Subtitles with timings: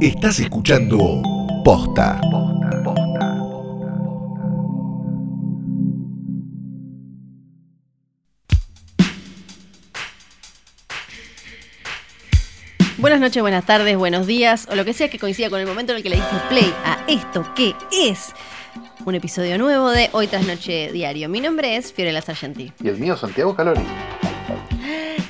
[0.00, 1.20] Estás escuchando
[1.62, 2.18] Posta.
[12.96, 15.92] Buenas noches, buenas tardes, buenos días, o lo que sea que coincida con el momento
[15.92, 18.32] en el que le diste play a esto que es
[19.04, 21.28] un episodio nuevo de Hoy tras Noche Diario.
[21.28, 22.72] Mi nombre es Fiorella Sargenti.
[22.82, 23.82] Y el mío, Santiago Calori.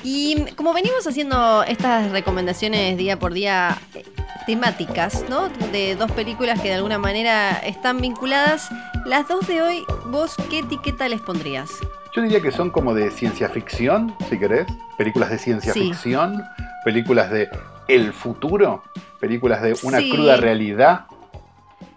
[0.01, 3.77] Y como venimos haciendo estas recomendaciones día por día
[4.45, 5.49] temáticas, ¿no?
[5.71, 8.69] De dos películas que de alguna manera están vinculadas,
[9.05, 11.69] las dos de hoy, ¿vos qué etiqueta les pondrías?
[12.15, 14.67] Yo diría que son como de ciencia ficción, si querés.
[14.97, 15.89] Películas de ciencia Sí.
[15.89, 16.43] ficción,
[16.83, 17.49] películas de
[17.87, 18.83] el futuro,
[19.19, 20.09] películas de una Sí.
[20.11, 21.05] cruda realidad.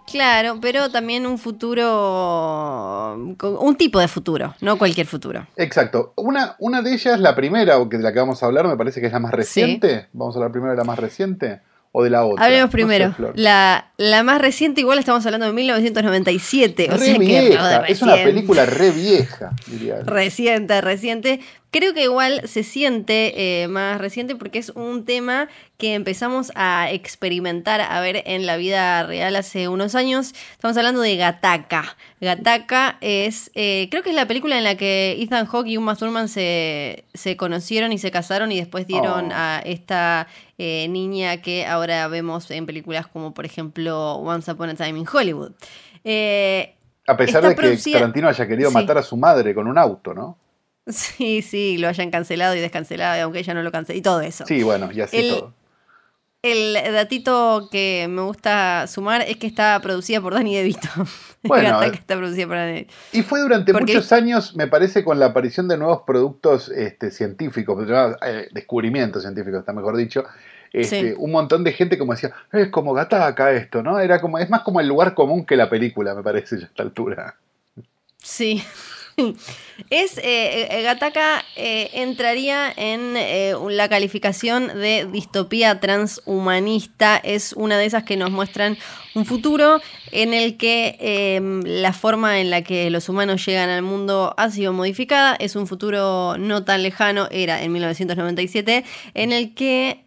[0.07, 5.47] Claro, pero también un futuro, un tipo de futuro, no cualquier futuro.
[5.57, 6.13] Exacto.
[6.17, 9.07] Una, una de ellas, la primera, de la que vamos a hablar, me parece que
[9.07, 10.09] es la más reciente.
[10.13, 11.61] Vamos a hablar primero de la más reciente
[11.97, 12.45] o de la otra.
[12.45, 13.15] Hablemos No sé, primero.
[13.37, 16.89] La, la más reciente, igual estamos hablando de 1997.
[16.91, 20.01] O Re sea que es una película re vieja, diría.
[20.03, 21.39] Reciente, reciente.
[21.77, 26.89] Creo que igual se siente eh, más reciente porque es un tema que empezamos a
[26.93, 30.35] experimentar, a ver en la vida real hace unos años.
[30.53, 31.97] Estamos hablando de Gataka.
[32.21, 35.97] Gataka es, eh, creo que es la película en la que Ethan Hawke y Uma
[35.97, 39.35] Thurman se, se conocieron y se casaron y después dieron Oh.
[39.35, 40.29] a esta
[40.59, 45.07] eh, niña que ahora vemos en películas como por ejemplo Once Upon a Time in
[45.13, 45.51] Hollywood.
[46.05, 46.73] Eh,
[47.09, 48.75] A pesar de que producida- Tarantino haya querido Sí.
[48.75, 50.39] matar a su madre con un auto, ¿no?
[50.89, 54.45] Sí, sí, lo hayan cancelado y descancelado, aunque ella no lo canceló, y todo eso.
[54.47, 55.55] Sí, bueno, y así El- todo.
[56.43, 60.89] El datito que me gusta sumar es que está producida por Danny DeVito.
[61.47, 62.87] Bueno, eh, que está producida por Danny.
[63.13, 67.11] Y fue durante Porque- muchos años, me parece, con la aparición de nuevos productos este,
[67.11, 67.87] científicos,
[68.27, 70.25] eh, descubrimientos científicos, está mejor dicho.
[70.73, 71.15] Este, Sí.
[71.19, 73.99] Un montón de gente como decía, es como Gataca esto, ¿no?
[74.01, 76.69] Era como, es más como el lugar común que la película, me parece, ya a
[76.69, 77.37] esta altura.
[78.19, 78.63] Sí.
[79.91, 87.17] Es, eh, eh, Gataka eh, entraría en eh, la calificación de distopía transhumanista.
[87.17, 88.79] Es una de esas que nos muestran
[89.15, 89.81] un futuro
[90.11, 94.51] en el que eh, la forma en la que los humanos llegan al mundo ha
[94.51, 95.37] sido modificada.
[95.39, 100.05] Es un futuro no tan lejano, era en 1997, en el que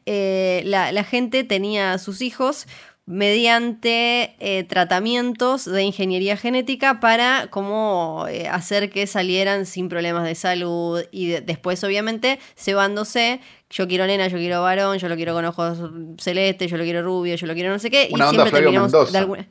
[0.66, 2.68] la, la gente tenía a sus hijos
[3.08, 10.36] mediante eh, tratamientos de ingeniería genética para como eh, hacer que salieran sin problemas de
[10.36, 15.34] salud y de- después obviamente cebándose yo quiero nena, yo quiero varón, yo lo quiero
[15.34, 15.78] con ojos
[16.20, 18.52] celestes, yo lo quiero rubio, yo lo quiero no sé qué Una y onda siempre
[18.62, 19.48] terminamos de alguna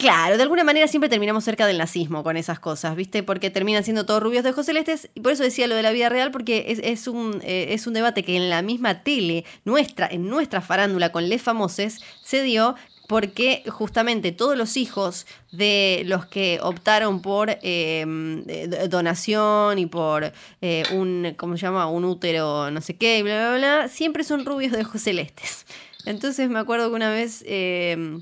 [0.00, 3.22] Claro, de alguna manera siempre terminamos cerca del nazismo con esas cosas, ¿viste?
[3.22, 5.90] Porque terminan siendo todos rubios de ojos celestes, y por eso decía lo de la
[5.90, 9.44] vida real, porque es, es un, eh, es un debate que en la misma tele,
[9.66, 12.76] nuestra, en nuestra farándula con Les Famoses, se dio
[13.08, 20.32] porque justamente todos los hijos de los que optaron por eh, eh, donación y por
[20.62, 21.88] eh, un, ¿cómo se llama?
[21.90, 25.66] Un útero, no sé qué, y bla, bla, bla, siempre son rubios de ojos celestes.
[26.06, 27.44] Entonces me acuerdo que una vez...
[27.46, 28.18] eh,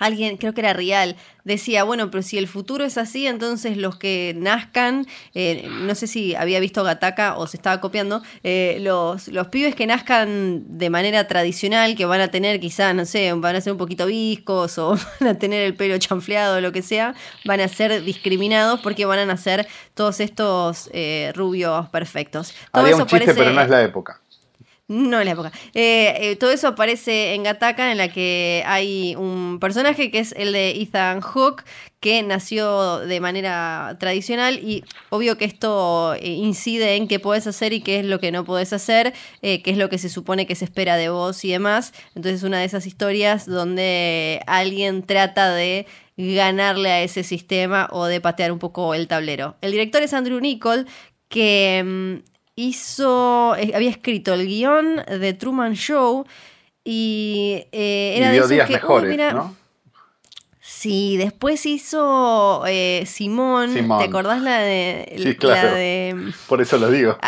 [0.00, 3.96] Alguien, creo que era Real, decía, bueno, pero si el futuro es así, entonces los
[3.96, 9.28] que nazcan, eh, no sé si había visto Gataka o se estaba copiando, eh, los,
[9.28, 13.54] los pibes que nazcan de manera tradicional, que van a tener quizás, no sé, van
[13.56, 16.82] a ser un poquito viscos o van a tener el pelo chanfleado o lo que
[16.82, 22.54] sea, van a ser discriminados porque van a nacer todos estos eh, rubios perfectos.
[22.72, 24.19] Todo Había eso un chiste, parece- pero no es la época.
[24.90, 25.52] No en la época.
[25.72, 30.32] Eh, eh, todo eso aparece en Gataka, en la que hay un personaje que es
[30.36, 31.64] el de Ethan Hawke,
[32.00, 37.72] que nació de manera tradicional y obvio que esto eh, incide en qué podés hacer
[37.72, 40.56] y qué es lo que no podés hacer, qué es lo que se supone que
[40.56, 41.92] se espera de vos y demás.
[42.16, 45.86] Entonces una de esas historias donde alguien trata de
[46.16, 49.56] ganarle a ese sistema o de patear un poco el tablero.
[49.60, 50.86] El director es Andrew Nichol,
[51.28, 52.29] que mm,
[52.60, 56.26] hizo, eh, había escrito el guion de Truman Show
[56.84, 59.56] y eh, era y de vio días que, mejores, mira, ¿no?
[60.60, 63.98] Sí, después hizo eh, Simón, Simón.
[63.98, 65.70] ¿te acordás la de Sí, claro.
[65.70, 67.18] la de Por eso lo digo.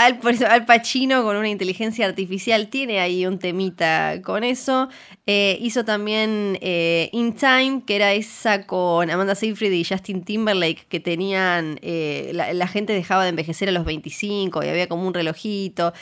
[0.00, 0.18] Al,
[0.48, 4.88] Al Pacino con una inteligencia artificial tiene ahí un temita con eso.
[5.26, 10.86] Eh, hizo también eh, In Time, que era esa con Amanda Seyfried y Justin Timberlake,
[10.88, 11.78] que tenían.
[11.82, 15.92] eh, la, la gente dejaba de envejecer a los 25 y había como un relojito.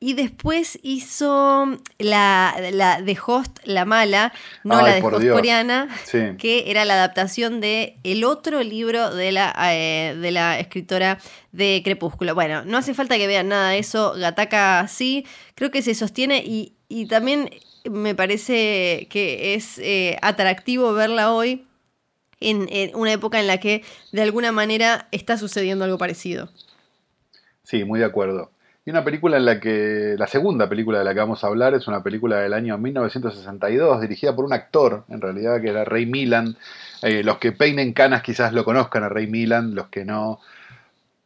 [0.00, 1.66] Y después hizo
[1.98, 5.34] la, la de Host, la mala, no Ay, la de Host Dios.
[5.34, 6.18] coreana, Sí.
[6.38, 11.18] que era la adaptación de el otro libro de la, eh, de la escritora
[11.50, 12.36] de Crepúsculo.
[12.36, 16.44] Bueno, no hace falta que vean nada de eso, Gataka sí, creo que se sostiene
[16.46, 17.50] y, y también
[17.90, 21.66] me parece que es eh, atractivo verla hoy
[22.38, 26.50] en, en una época en la que de alguna manera está sucediendo algo parecido.
[27.64, 28.52] Sí, muy de acuerdo.
[28.88, 31.74] Y una película en la que, la segunda película de la que vamos a hablar
[31.74, 36.06] es una película del año 1962, dirigida por un actor, en realidad, que era Ray
[36.06, 36.56] Milan.
[37.02, 40.40] Eh, los que peinen canas quizás lo conozcan a Ray Milan, los que no,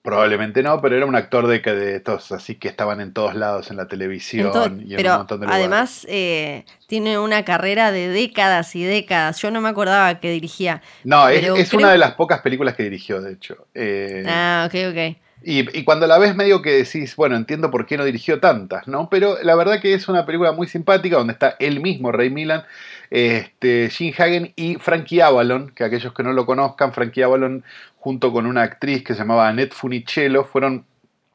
[0.02, 3.70] probablemente no, pero era un actor de, de estos así que estaban en todos lados,
[3.70, 5.64] en la televisión y en un pero montón de lugares.
[5.64, 9.40] además eh, tiene una carrera de décadas y décadas.
[9.40, 10.82] Yo no me acordaba que dirigía.
[11.04, 13.68] No, es, pero es creo- una de las pocas películas que dirigió, de hecho.
[13.72, 15.21] Eh, Ah, ok, ok.
[15.44, 19.08] Y, cuando la ves medio que decís, bueno, entiendo por qué no dirigió tantas, ¿no?
[19.10, 22.64] Pero la verdad que es una película muy simpática donde está él mismo, Ray Milan,
[23.10, 27.64] este, Jim Hagen y Frankie Avalon, que aquellos que no lo conozcan, Frankie Avalon
[27.98, 30.84] junto con una actriz que se llamaba Annette Funicello, fueron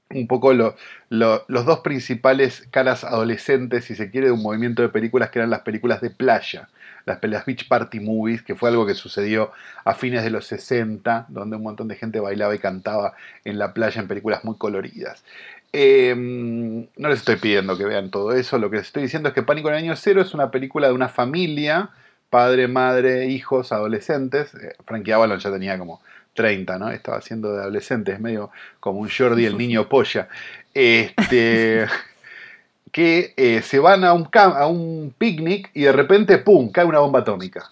[0.09, 0.75] un poco lo-
[1.09, 5.39] lo- los dos principales caras adolescentes, si se quiere, de un movimiento de películas que
[5.39, 6.69] eran las películas de playa,
[7.05, 9.51] las, las Beach Party Movies, que fue algo que sucedió
[9.85, 13.13] a fines de los 60, donde un montón de gente bailaba y cantaba
[13.45, 15.23] en la playa en películas muy coloridas.
[15.73, 19.35] Eh, no les estoy pidiendo que vean todo eso, lo que les estoy diciendo es
[19.35, 21.89] que Pánico en el Año Cero es una película de una familia,
[22.29, 24.53] padre, madre, hijos, adolescentes.
[24.55, 26.01] Eh, Frankie Avalon ya tenía como
[26.33, 26.89] 30, ¿no?
[26.91, 30.27] Estaba haciendo de adolescente, es medio como un Jordi, el niño polla.
[30.73, 31.85] Este,
[32.91, 36.85] que eh, se van a un, cam- a un picnic y de repente, ¡pum!, cae
[36.85, 37.71] una bomba atómica.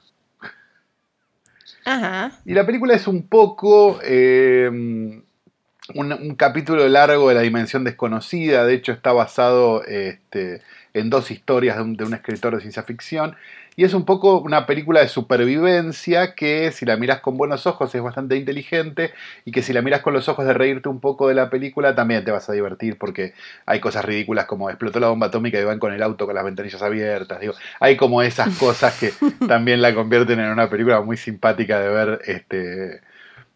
[1.86, 2.32] Ajá.
[2.46, 5.24] Y la película es un poco eh, un,
[5.94, 8.66] un capítulo largo de la dimensión desconocida.
[8.66, 10.62] De hecho, está basado este,
[10.96, 13.36] en dos historias de un, de un escritor de ciencia ficción.
[13.76, 17.94] Y es un poco una película de supervivencia que si la miras con buenos ojos
[17.94, 19.12] es bastante inteligente
[19.44, 21.94] y que si la miras con los ojos de reírte un poco de la película
[21.94, 23.34] también te vas a divertir porque
[23.66, 26.46] hay cosas ridículas como explotó la bomba atómica y van con el auto con las
[26.46, 27.42] ventanillas abiertas.
[27.42, 29.12] Digo, hay como esas cosas que
[29.48, 32.22] también la convierten en una película muy simpática de ver.
[32.28, 33.02] Este,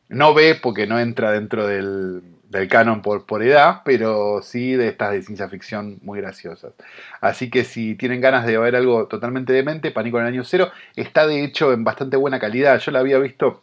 [0.10, 4.90] no ve porque no entra dentro del, del canon por, por edad, pero sí de
[4.90, 6.74] estas de ciencia ficción muy graciosas.
[7.22, 10.72] Así que si tienen ganas de ver algo totalmente demente, Pánico en el año cero
[10.96, 12.80] está de hecho en bastante buena calidad.
[12.80, 13.62] Yo la había visto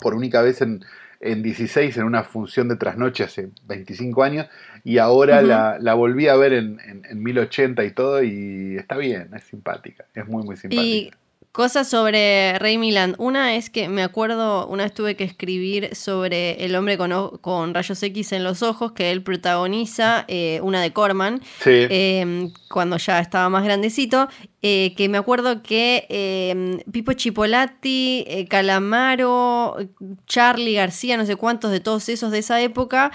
[0.00, 0.84] por única vez en,
[1.20, 4.46] en 16 en una función de trasnoche hace 25 años
[4.84, 8.96] y ahora la, la volví a ver en, en, en 1080 y todo y está
[8.96, 10.82] bien, es simpática, es muy muy simpática.
[10.82, 11.10] Y
[11.54, 13.14] cosas sobre Rey Milan.
[13.16, 18.02] Una es que me acuerdo, una vez tuve que escribir sobre el hombre con, rayos
[18.02, 21.70] X en los ojos, que él protagoniza, eh, una de Corman, Sí.
[21.70, 24.28] eh, cuando ya estaba más grandecito,
[24.62, 29.76] eh, que me acuerdo que eh, Pipo Chipolati, eh, Calamaro,
[30.26, 33.12] Charlie García, no sé cuántos de todos esos de esa época,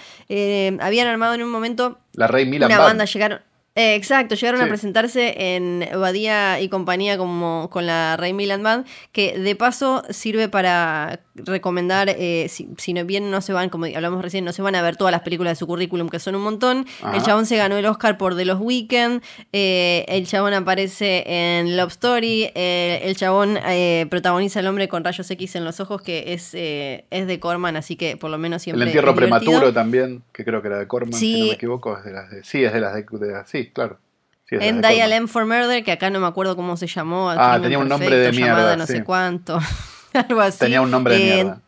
[0.79, 2.89] habían armado en un momento la Rey Milan una Band.
[2.89, 3.48] banda llegaron.
[3.79, 4.69] Eh, exacto, llegaron a Sí.
[4.69, 10.49] presentarse en Badía y compañía como con la Rey Milan Band, que de paso sirve
[10.49, 14.61] para recomendar, eh, si, si no bien no se van, como hablamos recién, no se
[14.61, 16.85] van a ver todas las películas de su currículum, que son un montón.
[17.01, 17.15] Ajá.
[17.15, 19.21] El chabón se ganó el Oscar por The Los Weekend,
[19.53, 25.03] eh, el chabón aparece en Love Story, eh, el chabón eh, protagoniza El hombre con
[25.03, 28.37] rayos X en los ojos, que es, eh, es de Corman, así que por lo
[28.37, 28.81] menos siempre...
[28.83, 31.39] El entierro prematuro también, que creo que era de Corman, si Sí.
[31.41, 33.73] no me equivoco, es de las de, sí, es de las de, de las- sí,
[33.73, 33.99] claro.
[34.47, 35.13] Sí, En Dial.
[35.13, 37.29] M for Murder, que acá no me acuerdo cómo se llamó.
[37.29, 38.93] Ah, tenía un nombre de mierda, no sí.
[38.93, 39.59] sé cuánto.
[40.13, 40.59] Algo así.
[40.59, 41.61] Tenía un nombre de Eh, mierda.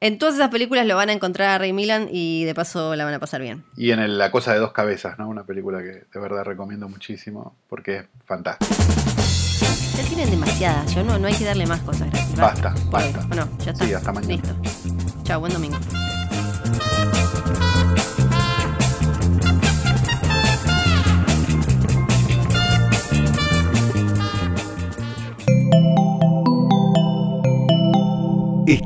[0.00, 3.04] En todas esas películas lo van a encontrar a Ray Milan y de paso la
[3.04, 3.64] van a pasar bien.
[3.76, 5.28] Y en el La cosa de dos cabezas, ¿no?
[5.28, 8.74] Una película que de verdad recomiendo muchísimo porque es fantástica.
[9.96, 12.36] Ya tienen demasiadas, yo no, no hay que darle más cosas gratis.
[12.36, 13.24] Basta, basta.
[13.26, 13.84] Bueno, ya está.
[13.84, 14.34] Sí, hasta mañana.
[14.34, 14.56] Listo.
[15.24, 15.76] Chao, buen domingo.